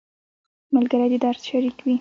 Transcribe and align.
ملګری 0.75 1.07
د 1.11 1.15
درد 1.23 1.41
شریک 1.47 1.77
وي 1.83 1.89